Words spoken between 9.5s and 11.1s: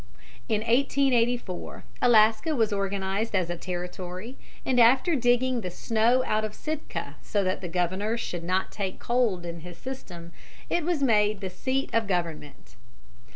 his system, it was